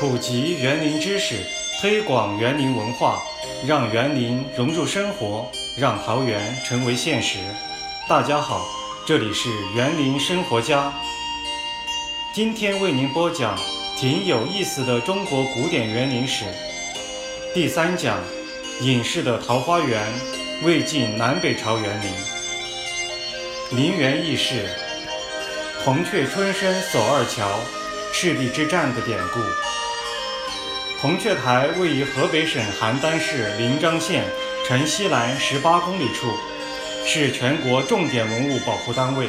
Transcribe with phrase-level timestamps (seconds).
[0.00, 1.34] 普及园林知识，
[1.78, 3.20] 推广园林文化，
[3.66, 5.46] 让园林融入生活，
[5.76, 7.36] 让桃园成为现实。
[8.08, 8.66] 大家好，
[9.06, 10.90] 这里是园林生活家。
[12.32, 13.58] 今天为您播讲
[13.98, 16.46] 挺有意思的中国古典园林史
[17.52, 18.18] 第三讲：
[18.80, 20.02] 隐士的桃花源——
[20.64, 23.78] 魏晋南北朝园林。
[23.78, 24.66] 陵园轶事：
[25.84, 27.46] 铜雀春深锁二乔，
[28.14, 29.40] 赤壁之战的典故。
[31.00, 34.22] 铜雀台位于河北省邯郸市临漳县
[34.68, 36.26] 城西南十八公里处，
[37.06, 39.28] 是全国重点文物保护单位。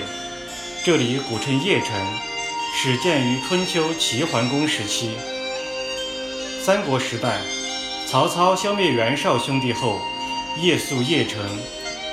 [0.83, 1.95] 这里古称邺城，
[2.75, 5.11] 始建于春秋齐桓公时期。
[6.61, 7.39] 三国时代，
[8.05, 10.01] 曹操消灭袁绍兄弟后，
[10.59, 11.41] 夜宿邺城，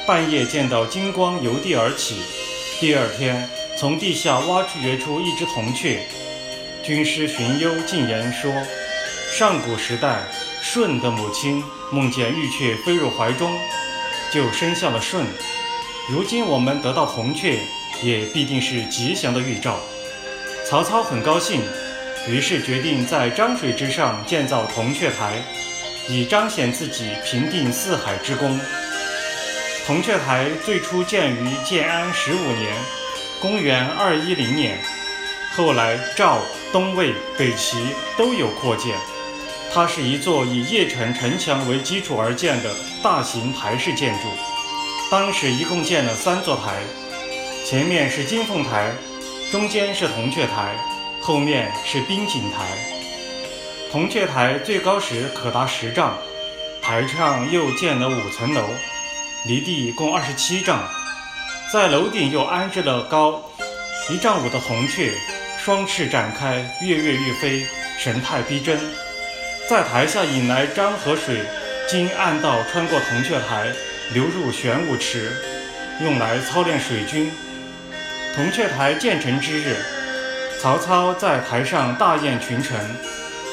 [0.07, 2.15] 半夜见到金光由地而起，
[2.79, 5.99] 第二天从地下挖掘出一只铜雀。
[6.85, 8.53] 军师荀攸进言说。
[9.39, 10.25] 上古时代，
[10.61, 13.57] 舜的母亲梦见玉雀飞入怀中，
[14.33, 15.25] 就生下了舜。
[16.11, 17.57] 如今我们得到铜雀，
[18.03, 19.79] 也必定是吉祥的预兆。
[20.69, 21.63] 曹操很高兴，
[22.27, 25.41] 于是决定在漳水之上建造铜雀台，
[26.09, 28.59] 以彰显自己平定四海之功。
[29.87, 32.77] 铜雀台最初建于建安十五年
[33.41, 34.81] （公元210年），
[35.55, 36.41] 后来赵、
[36.73, 37.79] 东魏、北齐
[38.17, 38.97] 都有扩建。
[39.73, 44.29] 它是一座以邺城城墙为基础而建的大型台式建筑，
[45.11, 46.83] 当时一共建了三座台，
[47.65, 48.91] 前面是金凤台，
[49.53, 50.75] 中间是铜雀台，
[51.21, 52.67] 后面是冰景台。
[53.93, 56.19] 铜雀台最高时可达十丈，
[56.83, 58.63] 台上又建了五层楼，
[59.47, 60.83] 离地共二十七丈，
[61.73, 63.45] 在楼顶又安置了高
[64.11, 65.13] 一丈五的铜雀，
[65.63, 67.67] 双翅展开，跃跃欲飞，
[67.99, 68.81] 神态逼真。
[69.69, 71.43] 在台下引来漳河水，
[71.87, 73.71] 经暗道穿过铜雀台，
[74.15, 75.31] 流入玄武池，
[76.03, 77.31] 用来操练水军。
[78.35, 79.77] 铜雀台建成之日，
[80.59, 82.81] 曹操在台上大宴群臣，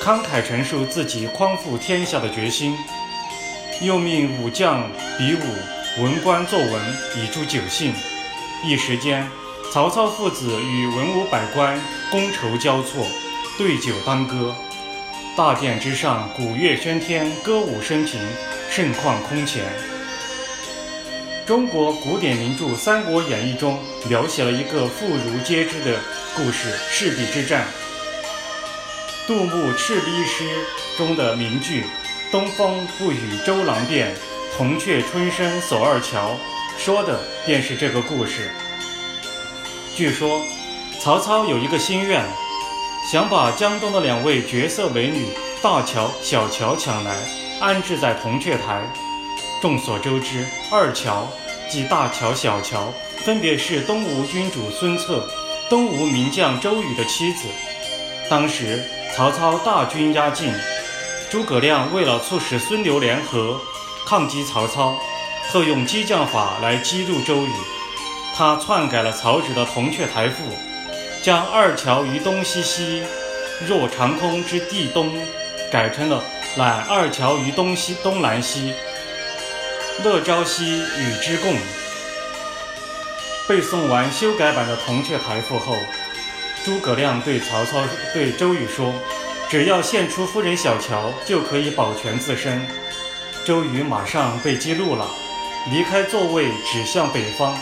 [0.01, 2.77] 慷慨陈述自己匡复天下的决心，
[3.81, 6.81] 又命武将比武、文官作文，
[7.17, 7.93] 以助酒兴。
[8.63, 9.29] 一时间，
[9.73, 11.77] 曹操父子与文武百官
[12.09, 13.05] 觥筹交错，
[13.57, 14.55] 对酒当歌。
[15.35, 18.21] 大殿之上，鼓乐喧天，歌舞升平，
[18.71, 19.65] 盛况空前。
[21.45, 25.99] 中国古典名著《三国演义》中描写了一个妇孺皆知的
[26.37, 27.67] 故事——赤壁之战。
[29.27, 30.45] 杜牧《赤壁诗》
[30.97, 31.83] 中的名句
[32.31, 34.15] “东风不与周郎便，
[34.55, 36.37] 铜雀春深锁二乔”，
[36.79, 38.51] 说的便是这个故事。
[39.97, 40.41] 据说，
[41.01, 42.23] 曹操有一个心愿。
[43.05, 45.27] 想把江东的两位绝色美女
[45.61, 47.15] 大乔、小乔抢来，
[47.59, 48.81] 安置在铜雀台。
[49.61, 51.27] 众所周知，二乔
[51.69, 55.29] 即大乔、小乔，分别是东吴君主孙策、
[55.69, 57.47] 东吴名将周瑜的妻子。
[58.27, 58.83] 当时
[59.15, 60.51] 曹操大军压境，
[61.29, 63.61] 诸葛亮为了促使孙刘联合
[64.07, 64.95] 抗击曹操，
[65.51, 67.51] 特用激将法来激怒周瑜。
[68.35, 70.43] 他篡改了曹植的《铜雀台赋》。
[71.25, 73.01] 将二乔于东西兮，
[73.67, 75.11] 若长空之地东，
[75.71, 76.23] 改成了
[76.55, 78.75] 揽二乔于东西东南兮，
[80.03, 81.51] 乐朝夕与之共。
[83.47, 85.75] 背诵完修改版的《铜雀台赋》后，
[86.63, 87.81] 诸葛亮对曹操、
[88.13, 88.93] 对周瑜说
[89.49, 92.63] ：“只要献出夫人小乔，就可以保全自身。”
[93.43, 95.07] 周瑜马上被激怒了，
[95.71, 97.57] 离开座位，指向北方，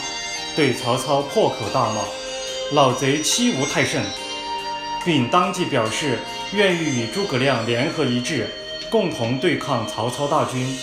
[0.53, 2.01] 对曹操破口大骂。
[2.73, 4.01] 老贼欺吾太甚，
[5.05, 6.17] 并当即表示
[6.53, 8.49] 愿意与诸葛亮联合一致，
[8.89, 10.75] 共同对抗曹操大军。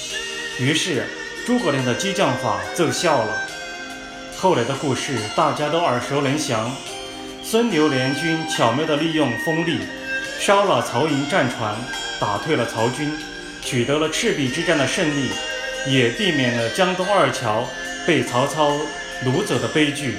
[0.60, 1.04] 于是
[1.44, 3.36] 诸葛亮的激将法奏效了。
[4.36, 6.70] 后来的故事大家都耳熟能详：
[7.42, 9.80] 孙刘联军巧妙地利用风力，
[10.38, 11.74] 烧了曹营战船，
[12.20, 13.10] 打退了曹军，
[13.64, 15.30] 取得了赤壁之战的胜利，
[15.88, 17.68] 也避免了江东二乔
[18.06, 18.76] 被曹操
[19.24, 20.14] 掳走的悲剧。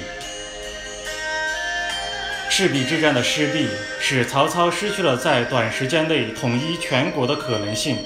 [2.54, 3.66] 赤壁之战的失利，
[3.98, 7.96] 使曹操失去了在短时间内统一全国的可能性，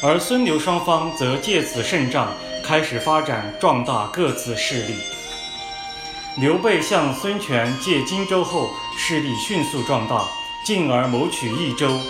[0.00, 2.32] 而孙刘双方则借此胜仗
[2.62, 4.94] 开始发展壮大各自势力。
[6.36, 10.24] 刘备向孙权借荆州后，势力迅速壮大，
[10.64, 12.00] 进而谋取益州。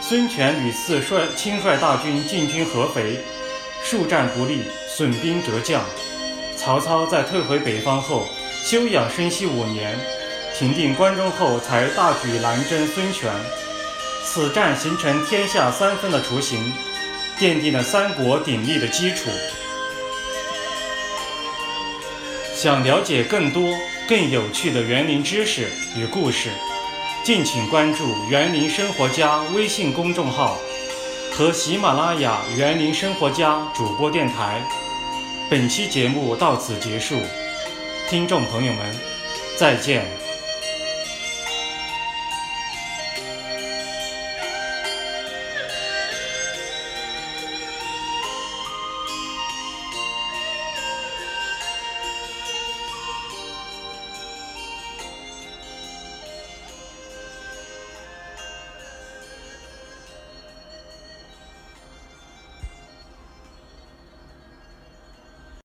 [0.00, 3.20] 孙权屡次率亲率大军进军合肥，
[3.84, 5.84] 数战不利，损兵折将。
[6.56, 8.26] 曹操在退回北方后，
[8.64, 9.96] 休养生息五年。
[10.58, 13.32] 平定关中后，才大举南征孙权。
[14.24, 16.72] 此战形成天下三分的雏形，
[17.38, 19.28] 奠定了三国鼎立的基础。
[22.54, 23.76] 想了解更多
[24.08, 26.50] 更有趣的园林知识与故事，
[27.24, 30.56] 敬请关注“园林生活家”微信公众号
[31.32, 34.62] 和喜马拉雅“园林生活家”主播电台。
[35.50, 37.16] 本期节目到此结束，
[38.08, 38.96] 听众朋友们，
[39.58, 40.21] 再见。